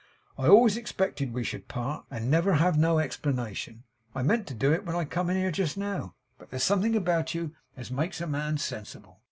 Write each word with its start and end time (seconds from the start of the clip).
'I 0.35 0.47
always 0.47 0.77
expected 0.77 1.31
we 1.31 1.43
should 1.43 1.67
part, 1.67 2.07
and 2.09 2.31
never 2.31 2.53
have 2.53 2.75
no 2.75 2.97
explanation; 2.97 3.83
I 4.15 4.23
meant 4.23 4.47
to 4.47 4.55
do 4.55 4.73
it 4.73 4.83
when 4.83 4.95
I 4.95 5.05
come 5.05 5.29
in 5.29 5.37
here 5.37 5.51
just 5.51 5.77
now; 5.77 6.15
but 6.39 6.49
there's 6.49 6.63
something 6.63 6.95
about 6.95 7.35
you, 7.35 7.53
as 7.77 7.91
makes 7.91 8.19
a 8.19 8.25
man 8.25 8.57
sensible. 8.57 9.19